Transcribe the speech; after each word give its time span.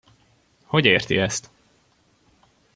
Hogy 0.63 0.85
érti 0.85 1.15
ezt? 1.17 1.49